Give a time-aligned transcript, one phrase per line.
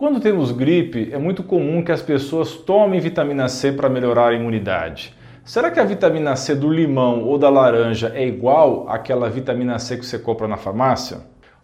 [0.00, 4.32] Quando temos gripe, é muito comum que as pessoas tomem vitamina C para melhorar a
[4.32, 5.14] imunidade.
[5.44, 9.98] Será que a vitamina C do limão ou da laranja é igual àquela vitamina C
[9.98, 11.18] que você compra na farmácia?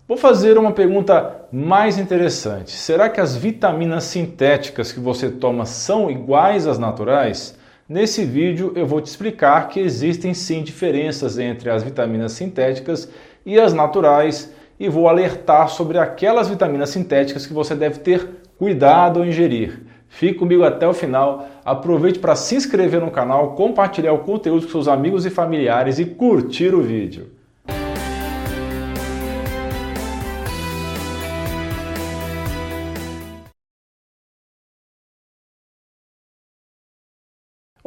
[0.07, 2.73] Vou fazer uma pergunta mais interessante.
[2.73, 7.59] Será que as vitaminas sintéticas que você toma são iguais às naturais?
[7.89, 13.11] Nesse vídeo eu vou te explicar que existem sim diferenças entre as vitaminas sintéticas
[13.47, 19.21] e as naturais e vou alertar sobre aquelas vitaminas sintéticas que você deve ter cuidado
[19.21, 19.81] ao ingerir.
[20.09, 21.47] Fique comigo até o final.
[21.65, 26.05] Aproveite para se inscrever no canal, compartilhar o conteúdo com seus amigos e familiares e
[26.05, 27.36] curtir o vídeo.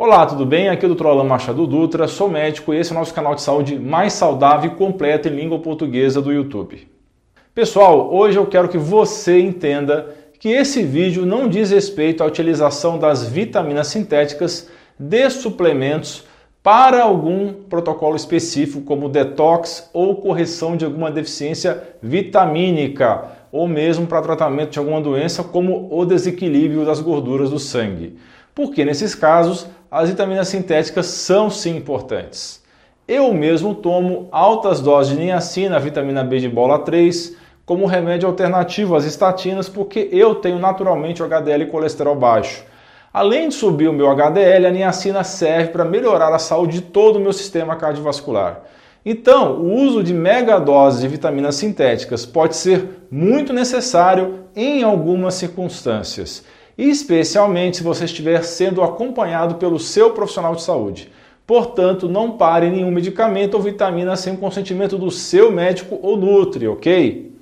[0.02, 0.70] Olá, tudo bem?
[0.70, 1.08] Aqui é o Dr.
[1.08, 4.72] Alan Machado Dutra, sou médico e esse é o nosso canal de saúde mais saudável
[4.72, 6.88] e completo em língua portuguesa do YouTube.
[7.54, 12.98] Pessoal, hoje eu quero que você entenda que esse vídeo não diz respeito à utilização
[12.98, 16.24] das vitaminas sintéticas de suplementos
[16.64, 24.22] para algum protocolo específico, como detox ou correção de alguma deficiência vitamínica, ou mesmo para
[24.22, 28.18] tratamento de alguma doença, como o desequilíbrio das gorduras do sangue.
[28.56, 32.62] Porque nesses casos as vitaminas sintéticas são sim importantes.
[33.08, 38.96] Eu mesmo tomo altas doses de niacina, vitamina B de bola 3, como remédio alternativo
[38.96, 42.64] às estatinas, porque eu tenho naturalmente o HDL e colesterol baixo.
[43.12, 47.16] Além de subir o meu HDL, a niacina serve para melhorar a saúde de todo
[47.16, 48.62] o meu sistema cardiovascular.
[49.04, 56.44] Então, o uso de megadoses de vitaminas sintéticas pode ser muito necessário em algumas circunstâncias
[56.88, 61.12] especialmente se você estiver sendo acompanhado pelo seu profissional de saúde.
[61.46, 66.68] Portanto, não pare nenhum medicamento ou vitamina sem o consentimento do seu médico ou nutri,
[66.68, 67.36] ok?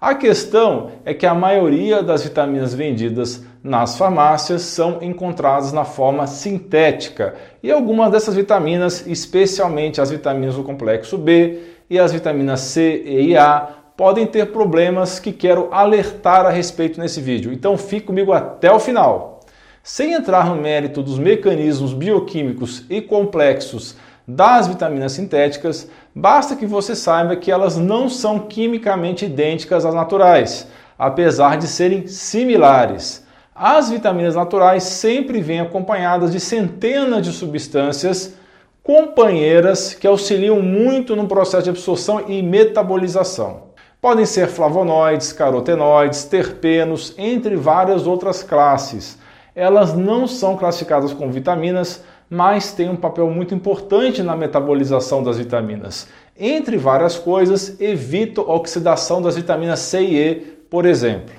[0.00, 6.26] A questão é que a maioria das vitaminas vendidas nas farmácias são encontradas na forma
[6.26, 13.02] sintética e algumas dessas vitaminas, especialmente as vitaminas do complexo B e as vitaminas C
[13.04, 17.52] e A, podem ter problemas que quero alertar a respeito nesse vídeo.
[17.52, 19.40] Então fique comigo até o final.
[19.82, 23.96] Sem entrar no mérito dos mecanismos bioquímicos e complexos
[24.26, 30.66] das vitaminas sintéticas, basta que você saiba que elas não são quimicamente idênticas às naturais,
[30.98, 33.24] apesar de serem similares.
[33.54, 38.34] As vitaminas naturais sempre vêm acompanhadas de centenas de substâncias
[38.82, 43.65] companheiras que auxiliam muito no processo de absorção e metabolização.
[44.00, 49.18] Podem ser flavonoides, carotenoides, terpenos, entre várias outras classes.
[49.54, 55.38] Elas não são classificadas como vitaminas, mas têm um papel muito importante na metabolização das
[55.38, 56.06] vitaminas.
[56.38, 60.34] Entre várias coisas, evita a oxidação das vitaminas C e E,
[60.68, 61.34] por exemplo.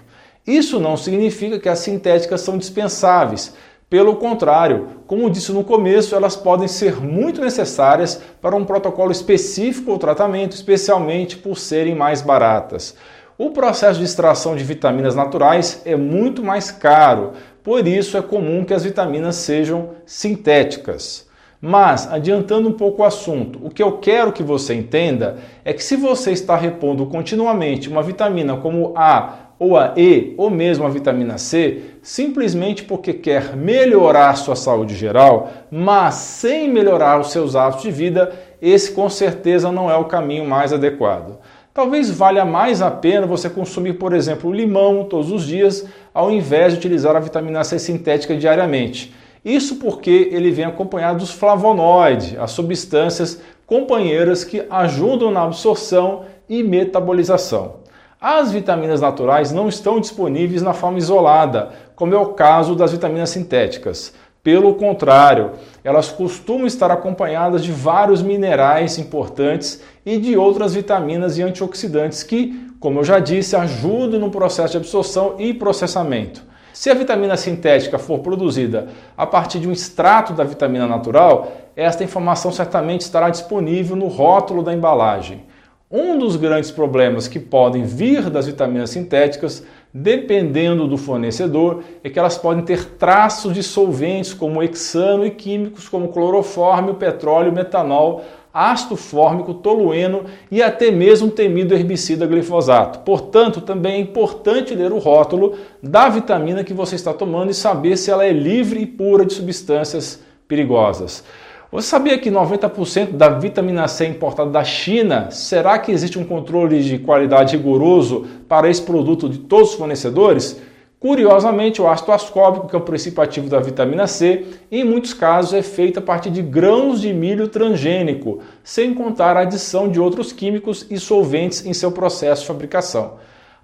[0.46, 3.54] Isso não significa que as sintéticas são dispensáveis,
[3.90, 9.92] pelo contrário, como disse no começo, elas podem ser muito necessárias para um protocolo específico
[9.92, 12.96] ou tratamento, especialmente por serem mais baratas.
[13.38, 17.32] O processo de extração de vitaminas naturais é muito mais caro,
[17.64, 21.26] por isso é comum que as vitaminas sejam sintéticas.
[21.62, 25.84] Mas, adiantando um pouco o assunto, o que eu quero que você entenda é que
[25.84, 30.90] se você está repondo continuamente uma vitamina como A, ou a E ou mesmo a
[30.90, 37.84] vitamina C, simplesmente porque quer melhorar sua saúde geral, mas sem melhorar os seus hábitos
[37.84, 38.32] de vida,
[38.62, 41.38] esse com certeza não é o caminho mais adequado.
[41.74, 46.74] Talvez valha mais a pena você consumir, por exemplo, limão todos os dias, ao invés
[46.74, 49.14] de utilizar a vitamina C sintética diariamente.
[49.46, 56.64] Isso porque ele vem acompanhado dos flavonoides, as substâncias companheiras que ajudam na absorção e
[56.64, 57.76] metabolização.
[58.20, 63.30] As vitaminas naturais não estão disponíveis na forma isolada, como é o caso das vitaminas
[63.30, 64.12] sintéticas.
[64.42, 65.52] Pelo contrário,
[65.84, 72.68] elas costumam estar acompanhadas de vários minerais importantes e de outras vitaminas e antioxidantes que,
[72.80, 76.44] como eu já disse, ajudam no processo de absorção e processamento.
[76.74, 82.04] Se a vitamina sintética for produzida a partir de um extrato da vitamina natural, esta
[82.04, 85.46] informação certamente estará disponível no rótulo da embalagem.
[85.90, 89.64] Um dos grandes problemas que podem vir das vitaminas sintéticas,
[89.94, 95.88] dependendo do fornecedor, é que elas podem ter traços de solventes como hexano e químicos
[95.88, 103.00] como clorofórmio, petróleo, metanol, ácido fórmico, tolueno e até mesmo temido herbicida glifosato.
[103.06, 107.96] Portanto, também é importante ler o rótulo da vitamina que você está tomando e saber
[107.96, 111.24] se ela é livre e pura de substâncias perigosas.
[111.70, 116.82] Você sabia que 90% da vitamina C importada da China, será que existe um controle
[116.82, 120.62] de qualidade rigoroso para esse produto de todos os fornecedores?
[120.98, 125.54] Curiosamente, o ácido ascórbico, que é o princípio ativo da vitamina C, em muitos casos
[125.54, 130.32] é feito a partir de grãos de milho transgênico, sem contar a adição de outros
[130.32, 133.16] químicos e solventes em seu processo de fabricação.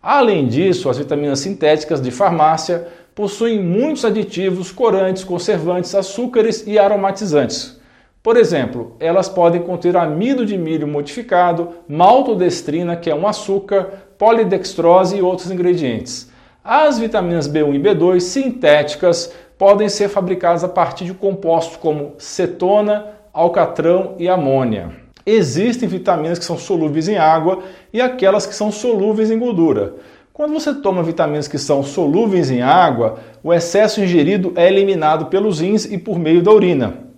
[0.02, 2.86] Além disso, as vitaminas sintéticas de farmácia
[3.16, 7.82] possuem muitos aditivos, corantes, conservantes, açúcares e aromatizantes.
[8.24, 15.18] Por exemplo, elas podem conter amido de milho modificado, maltodestrina, que é um açúcar, polidextrose
[15.18, 16.32] e outros ingredientes.
[16.64, 23.08] As vitaminas B1 e B2 sintéticas podem ser fabricadas a partir de compostos como cetona,
[23.34, 24.92] alcatrão e amônia.
[25.26, 27.60] Existem vitaminas que são solúveis em água
[27.92, 29.96] e aquelas que são solúveis em gordura.
[30.32, 35.60] Quando você toma vitaminas que são solúveis em água, o excesso ingerido é eliminado pelos
[35.60, 37.12] rins e por meio da urina.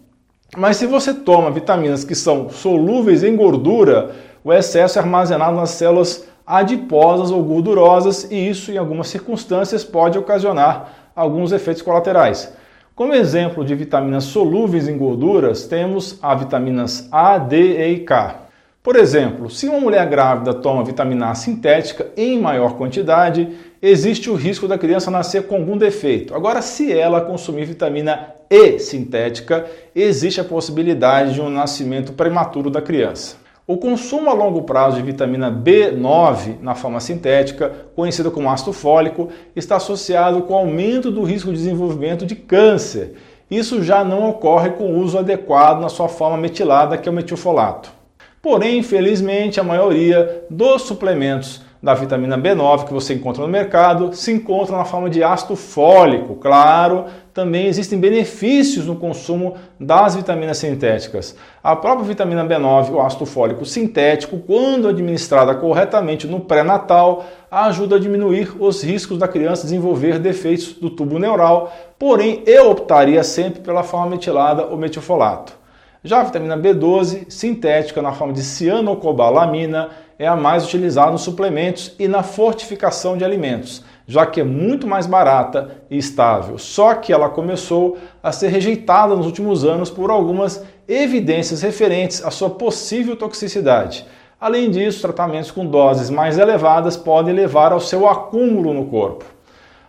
[0.58, 5.72] Mas se você toma vitaminas que são solúveis em gordura, o excesso é armazenado nas
[5.72, 12.54] células adiposas ou gordurosas e isso, em algumas circunstâncias, pode ocasionar alguns efeitos colaterais.
[12.96, 18.45] Como exemplo de vitaminas solúveis em gorduras, temos as vitaminas A, D, E e K.
[18.86, 23.50] Por exemplo, se uma mulher grávida toma vitamina A sintética em maior quantidade,
[23.82, 26.36] existe o risco da criança nascer com algum defeito.
[26.36, 29.66] Agora, se ela consumir vitamina E sintética,
[29.96, 33.38] existe a possibilidade de um nascimento prematuro da criança.
[33.66, 39.30] O consumo a longo prazo de vitamina B9 na forma sintética, conhecida como ácido fólico,
[39.56, 43.16] está associado com aumento do risco de desenvolvimento de câncer.
[43.50, 47.16] Isso já não ocorre com o uso adequado na sua forma metilada, que é o
[47.16, 48.05] metilfolato.
[48.46, 54.32] Porém, infelizmente, a maioria dos suplementos da vitamina B9 que você encontra no mercado se
[54.32, 56.36] encontra na forma de ácido fólico.
[56.36, 61.36] Claro, também existem benefícios no consumo das vitaminas sintéticas.
[61.64, 68.00] A própria vitamina B9, o ácido fólico sintético, quando administrada corretamente no pré-natal, ajuda a
[68.00, 71.74] diminuir os riscos da criança desenvolver defeitos do tubo neural.
[71.98, 75.65] Porém, eu optaria sempre pela forma metilada ou metilfolato.
[76.06, 81.96] Já a vitamina B12, sintética na forma de cianocobalamina, é a mais utilizada nos suplementos
[81.98, 86.60] e na fortificação de alimentos, já que é muito mais barata e estável.
[86.60, 92.30] Só que ela começou a ser rejeitada nos últimos anos por algumas evidências referentes à
[92.30, 94.06] sua possível toxicidade.
[94.40, 99.26] Além disso, tratamentos com doses mais elevadas podem levar ao seu acúmulo no corpo.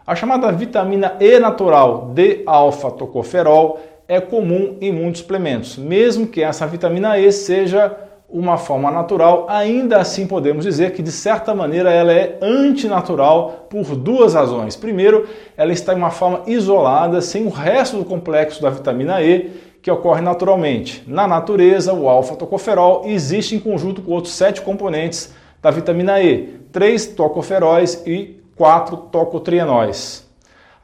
[0.06, 7.18] A chamada vitamina E natural D-alfa-tocoferol é comum em muitos suplementos, mesmo que essa vitamina
[7.18, 7.96] E seja
[8.28, 13.94] uma forma natural, ainda assim podemos dizer que de certa maneira ela é antinatural por
[13.94, 14.74] duas razões.
[14.74, 19.50] Primeiro, ela está em uma forma isolada, sem o resto do complexo da vitamina E,
[19.80, 21.04] que ocorre naturalmente.
[21.06, 25.32] Na natureza, o alfa-tocoferol existe em conjunto com outros sete componentes
[25.62, 30.25] da vitamina E, três tocoferóis e quatro tocotrienóis.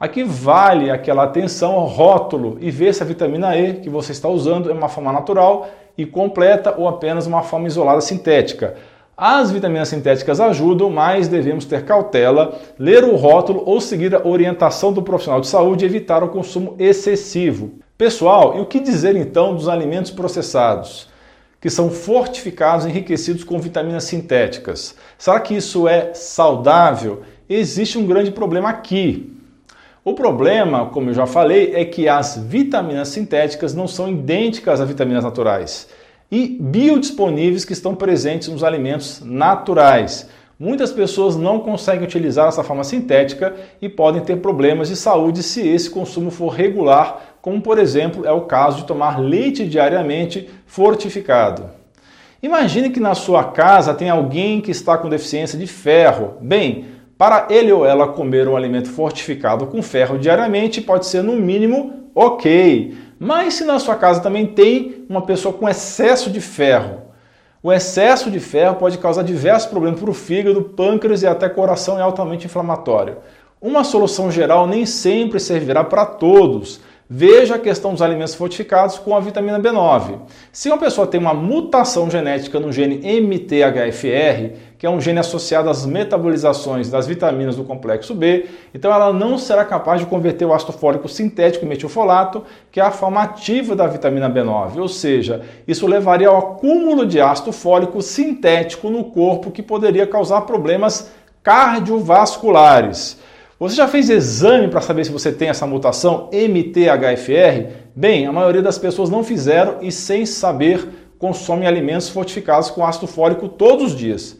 [0.03, 4.27] Aqui vale aquela atenção ao rótulo e ver se a vitamina E que você está
[4.27, 8.75] usando é uma forma natural e completa ou apenas uma forma isolada sintética.
[9.15, 14.91] As vitaminas sintéticas ajudam, mas devemos ter cautela, ler o rótulo ou seguir a orientação
[14.91, 17.71] do profissional de saúde e evitar o consumo excessivo.
[17.97, 21.07] Pessoal, e o que dizer então dos alimentos processados?
[21.61, 24.97] Que são fortificados, enriquecidos com vitaminas sintéticas.
[25.17, 27.21] Será que isso é saudável?
[27.47, 29.33] Existe um grande problema aqui.
[30.05, 34.87] O problema, como eu já falei, é que as vitaminas sintéticas não são idênticas às
[34.87, 35.87] vitaminas naturais
[36.29, 40.27] e biodisponíveis que estão presentes nos alimentos naturais.
[40.59, 45.65] Muitas pessoas não conseguem utilizar essa forma sintética e podem ter problemas de saúde se
[45.65, 51.69] esse consumo for regular, como por exemplo é o caso de tomar leite diariamente fortificado.
[52.41, 56.33] Imagine que na sua casa tem alguém que está com deficiência de ferro.
[56.41, 61.35] Bem, para ele ou ela comer um alimento fortificado com ferro diariamente pode ser no
[61.35, 62.97] mínimo ok.
[63.19, 67.03] Mas se na sua casa também tem uma pessoa com excesso de ferro,
[67.61, 71.97] o excesso de ferro pode causar diversos problemas para o fígado, pâncreas e até coração
[71.97, 73.19] é altamente inflamatório.
[73.61, 76.81] Uma solução geral nem sempre servirá para todos.
[77.09, 80.19] Veja a questão dos alimentos fortificados com a vitamina B9.
[80.53, 85.69] Se uma pessoa tem uma mutação genética no gene MTHFR, que é um gene associado
[85.69, 90.53] às metabolizações das vitaminas do complexo B, então ela não será capaz de converter o
[90.53, 94.77] ácido fólico sintético em metilfolato, que é a forma ativa da vitamina B9.
[94.77, 100.41] Ou seja, isso levaria ao acúmulo de ácido fólico sintético no corpo, que poderia causar
[100.41, 101.11] problemas
[101.43, 103.19] cardiovasculares.
[103.63, 107.71] Você já fez exame para saber se você tem essa mutação MTHFR?
[107.95, 110.85] Bem, a maioria das pessoas não fizeram e, sem saber,
[111.17, 114.37] consomem alimentos fortificados com ácido fólico todos os dias.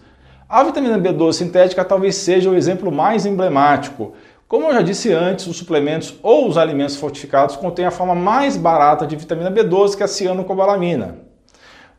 [0.49, 4.11] A vitamina B12 sintética talvez seja o exemplo mais emblemático.
[4.45, 8.57] Como eu já disse antes, os suplementos ou os alimentos fortificados contêm a forma mais
[8.57, 11.22] barata de vitamina B12, que é a cianocobalamina.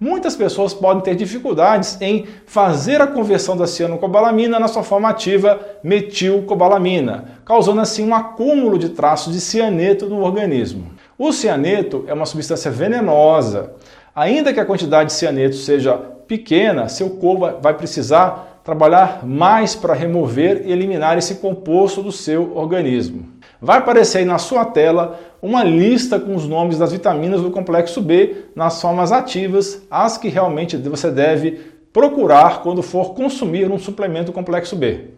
[0.04, 5.58] Muitas pessoas podem ter dificuldades em fazer a conversão da cianocobalamina na sua forma ativa
[5.82, 10.90] metilcobalamina, causando assim um acúmulo de traços de cianeto no organismo.
[11.16, 13.72] O cianeto é uma substância venenosa.
[14.14, 15.94] Ainda que a quantidade de cianeto seja
[16.28, 22.56] pequena, seu corpo vai precisar trabalhar mais para remover e eliminar esse composto do seu
[22.56, 23.28] organismo.
[23.60, 28.00] Vai aparecer aí na sua tela uma lista com os nomes das vitaminas do complexo
[28.00, 31.60] B nas formas ativas, as que realmente você deve
[31.92, 35.10] procurar quando for consumir um suplemento complexo B.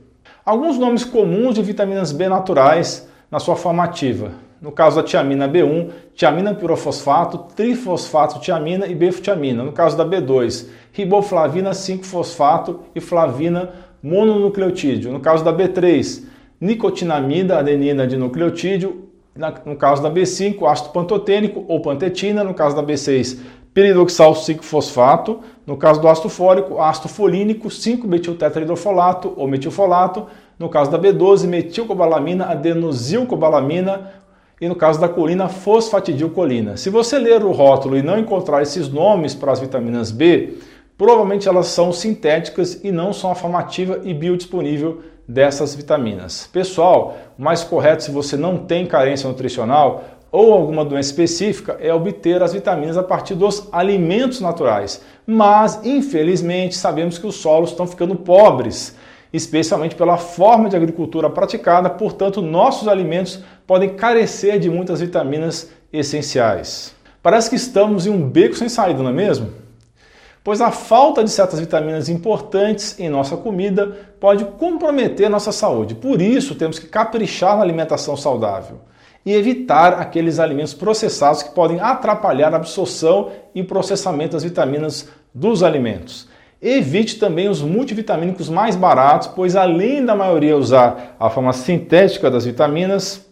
[0.45, 4.46] Alguns nomes comuns de vitaminas B naturais na sua forma ativa.
[4.61, 9.63] No caso da tiamina B1, tiamina pirofosfato, trifosfato tiamina e beftiamina.
[9.63, 13.71] No caso da B2, riboflavina 5-fosfato e flavina
[14.03, 15.13] mononucleotídeo.
[15.13, 16.25] No caso da B3,
[16.59, 19.05] nicotinamida, adenina de nucleotídeo.
[19.67, 22.43] No caso da B5, ácido pantotênico ou pantetina.
[22.43, 23.39] No caso da B6,
[23.75, 25.41] piridoxal 5-fosfato.
[25.67, 30.29] No caso do ácido fólico, ácido folínico 5-metiltetrahidrofolato ou metilfolato.
[30.59, 34.25] No caso da B12, metilcobalamina, adenozilcobalamina
[34.61, 36.77] e no caso da colina, fosfatidilcolina.
[36.77, 40.55] Se você ler o rótulo e não encontrar esses nomes para as vitaminas B,
[40.97, 46.49] provavelmente elas são sintéticas e não são a formativa e biodisponível dessas vitaminas.
[46.53, 51.93] Pessoal, o mais correto se você não tem carência nutricional ou alguma doença específica é
[51.93, 55.03] obter as vitaminas a partir dos alimentos naturais.
[55.27, 58.97] Mas, infelizmente, sabemos que os solos estão ficando pobres,
[59.33, 66.95] especialmente pela forma de agricultura praticada, portanto, nossos alimentos podem carecer de muitas vitaminas essenciais.
[67.23, 69.67] Parece que estamos em um beco sem saída, não é mesmo?
[70.47, 75.97] pois a falta de certas vitaminas importantes em nossa comida pode comprometer nossa saúde.
[75.97, 78.79] Por isso, temos que caprichar na alimentação saudável
[79.25, 85.65] e evitar aqueles alimentos processados que podem atrapalhar a absorção e processamento das vitaminas dos
[85.65, 86.29] alimentos.
[86.63, 92.45] Evite também os multivitamínicos mais baratos, pois além da maioria usar a forma sintética das
[92.45, 93.26] vitaminas,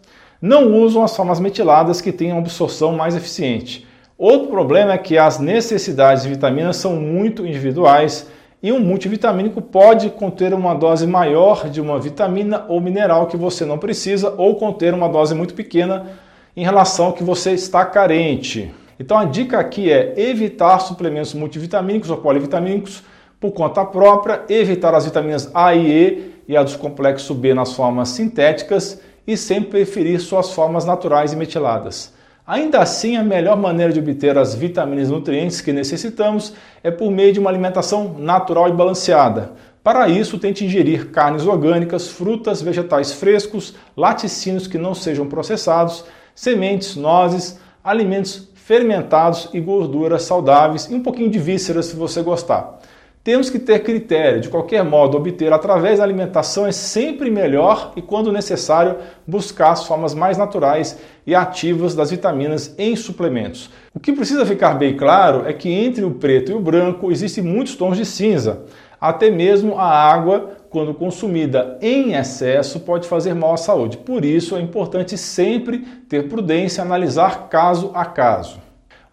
[0.44, 3.86] não usam as formas metiladas que têm uma absorção mais eficiente.
[4.18, 8.28] Outro problema é que as necessidades de vitaminas são muito individuais
[8.62, 13.64] e um multivitamínico pode conter uma dose maior de uma vitamina ou mineral que você
[13.64, 16.08] não precisa ou conter uma dose muito pequena
[16.54, 18.70] em relação ao que você está carente.
[19.00, 23.02] Então a dica aqui é evitar suplementos multivitamínicos ou polivitamínicos
[23.40, 27.72] por conta própria, evitar as vitaminas A e E e a dos complexos B nas
[27.72, 32.12] formas sintéticas e sempre preferir suas formas naturais e metiladas.
[32.46, 36.52] Ainda assim, a melhor maneira de obter as vitaminas e nutrientes que necessitamos
[36.82, 39.52] é por meio de uma alimentação natural e balanceada.
[39.82, 46.04] Para isso, tente ingerir carnes orgânicas, frutas, vegetais frescos, laticínios que não sejam processados,
[46.34, 52.78] sementes, nozes, alimentos fermentados e gorduras saudáveis e um pouquinho de vísceras se você gostar.
[53.24, 58.02] Temos que ter critério, de qualquer modo, obter através da alimentação é sempre melhor e,
[58.02, 63.70] quando necessário, buscar as formas mais naturais e ativas das vitaminas em suplementos.
[63.94, 67.42] O que precisa ficar bem claro é que entre o preto e o branco existem
[67.42, 68.64] muitos tons de cinza.
[69.00, 73.96] Até mesmo a água, quando consumida em excesso, pode fazer mal à saúde.
[73.96, 75.78] Por isso é importante sempre
[76.10, 78.60] ter prudência e analisar caso a caso.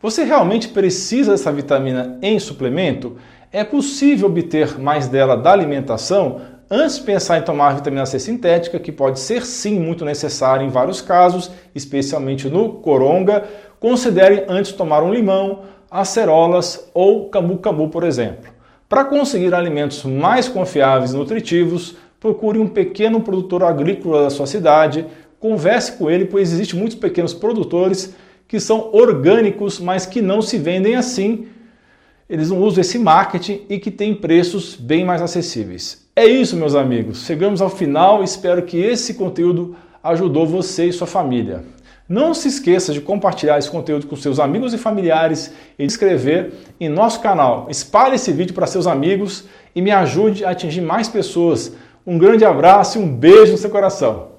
[0.01, 3.17] Você realmente precisa dessa vitamina em suplemento?
[3.51, 6.41] É possível obter mais dela da alimentação
[6.71, 10.69] antes de pensar em tomar vitamina C sintética, que pode ser sim muito necessária em
[10.69, 13.43] vários casos, especialmente no coronga.
[13.79, 18.51] Considere antes tomar um limão, acerolas ou camu-camu, por exemplo.
[18.89, 25.05] Para conseguir alimentos mais confiáveis e nutritivos, procure um pequeno produtor agrícola da sua cidade,
[25.39, 28.15] converse com ele, pois existem muitos pequenos produtores
[28.51, 31.47] que são orgânicos, mas que não se vendem assim
[32.31, 36.07] eles não usam esse marketing e que tem preços bem mais acessíveis.
[36.15, 37.25] É isso, meus amigos.
[37.25, 38.23] Chegamos ao final.
[38.23, 41.65] Espero que esse conteúdo ajudou você e sua família.
[42.07, 46.53] Não se esqueça de compartilhar esse conteúdo com seus amigos e familiares e de inscrever
[46.79, 47.67] em nosso canal.
[47.69, 49.43] Espalhe esse vídeo para seus amigos
[49.75, 51.73] e me ajude a atingir mais pessoas.
[52.07, 54.30] Um grande abraço e um beijo no seu coração.